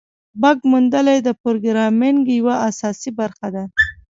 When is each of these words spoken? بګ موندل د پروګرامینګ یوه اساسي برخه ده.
بګ 0.41 0.57
موندل 0.71 1.07
د 1.23 1.29
پروګرامینګ 1.41 2.21
یوه 2.39 2.55
اساسي 2.69 3.11
برخه 3.19 3.47
ده. 3.55 3.63